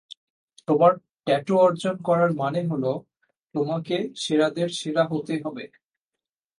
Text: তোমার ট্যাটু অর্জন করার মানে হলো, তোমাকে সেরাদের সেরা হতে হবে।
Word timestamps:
তোমার 0.67 0.91
ট্যাটু 1.25 1.53
অর্জন 1.59 1.95
করার 2.03 2.31
মানে 2.33 2.61
হলো, 2.67 2.91
তোমাকে 3.55 3.95
সেরাদের 4.15 4.69
সেরা 4.79 5.03
হতে 5.11 5.33
হবে। 5.43 5.63